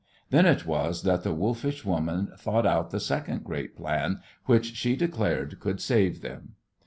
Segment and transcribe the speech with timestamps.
[0.31, 4.95] Then it was that the wolfish woman thought out the second great plan which she
[4.95, 6.55] declared could save them.